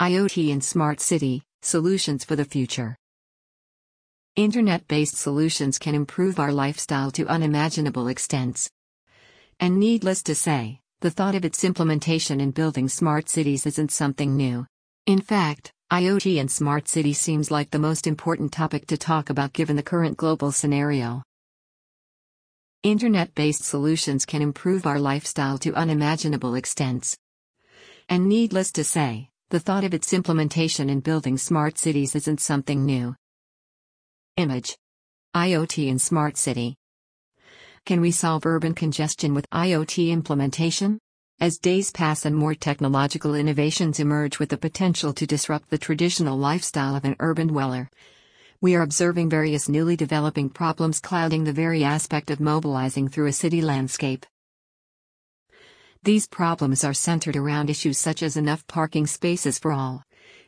[0.00, 2.96] IoT and Smart City Solutions for the Future.
[4.34, 8.70] Internet based solutions can improve our lifestyle to unimaginable extents.
[9.58, 14.34] And needless to say, the thought of its implementation in building smart cities isn't something
[14.34, 14.64] new.
[15.04, 19.52] In fact, IoT and smart city seems like the most important topic to talk about
[19.52, 21.22] given the current global scenario.
[22.82, 27.18] Internet based solutions can improve our lifestyle to unimaginable extents.
[28.08, 32.86] And needless to say, the thought of its implementation in building smart cities isn't something
[32.86, 33.16] new.
[34.36, 34.76] Image
[35.34, 36.76] IoT in Smart City.
[37.84, 41.00] Can we solve urban congestion with IoT implementation?
[41.40, 46.38] As days pass and more technological innovations emerge with the potential to disrupt the traditional
[46.38, 47.90] lifestyle of an urban dweller,
[48.60, 53.32] we are observing various newly developing problems clouding the very aspect of mobilizing through a
[53.32, 54.26] city landscape.
[56.02, 60.02] These problems are centered around issues such as enough parking spaces for all,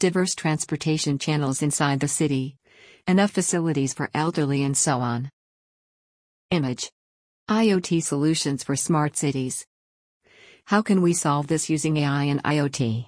[0.00, 2.56] diverse transportation channels inside the city,
[3.06, 5.30] enough facilities for elderly, and so on.
[6.50, 6.90] Image
[7.48, 9.64] IoT solutions for smart cities.
[10.64, 13.06] How can we solve this using AI and IoT?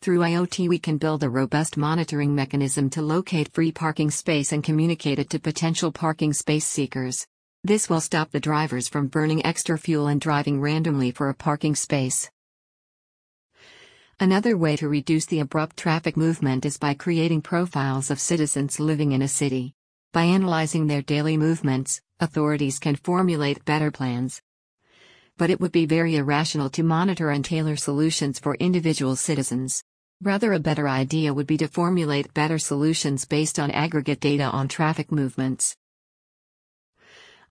[0.00, 4.64] Through IoT, we can build a robust monitoring mechanism to locate free parking space and
[4.64, 7.26] communicate it to potential parking space seekers.
[7.62, 11.74] This will stop the drivers from burning extra fuel and driving randomly for a parking
[11.74, 12.30] space.
[14.18, 19.12] Another way to reduce the abrupt traffic movement is by creating profiles of citizens living
[19.12, 19.74] in a city.
[20.12, 24.40] By analyzing their daily movements, authorities can formulate better plans.
[25.36, 29.84] But it would be very irrational to monitor and tailor solutions for individual citizens.
[30.22, 34.66] Rather, a better idea would be to formulate better solutions based on aggregate data on
[34.66, 35.76] traffic movements.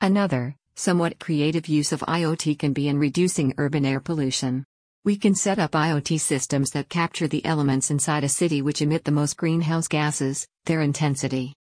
[0.02, 4.64] Another, somewhat creative use of IoT can be in reducing urban air pollution.
[5.04, 9.04] We can set up IoT systems that capture the elements inside a city which emit
[9.04, 11.54] the most greenhouse gases, their intensity.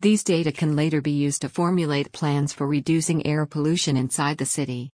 [0.00, 4.46] These data can later be used to formulate plans for reducing air pollution inside the
[4.46, 4.90] city.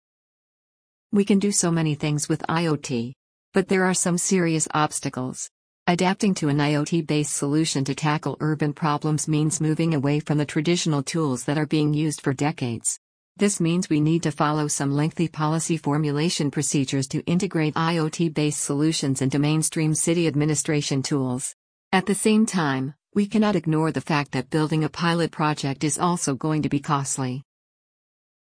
[1.13, 3.13] We can do so many things with IoT.
[3.53, 5.51] But there are some serious obstacles.
[5.91, 10.45] Adapting to an IoT based solution to tackle urban problems means moving away from the
[10.45, 13.01] traditional tools that are being used for decades.
[13.39, 18.61] This means we need to follow some lengthy policy formulation procedures to integrate IoT based
[18.61, 21.55] solutions into mainstream city administration tools.
[21.91, 25.99] At the same time, we cannot ignore the fact that building a pilot project is
[25.99, 27.45] also going to be costly.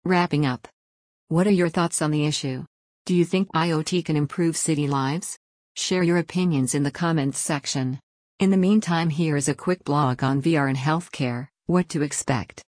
[0.04, 0.68] Wrapping up.
[1.28, 2.66] What are your thoughts on the issue?
[3.06, 5.38] Do you think IoT can improve city lives?
[5.80, 8.02] Share your opinions in the comments section.
[8.40, 12.62] In the meantime, here is a quick blog on VR and healthcare what to expect.